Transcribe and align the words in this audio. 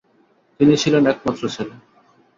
তিনি 0.59 0.73
ছিলেন 0.77 1.03
একমাত্র 1.07 1.43
ছেলে। 1.55 1.73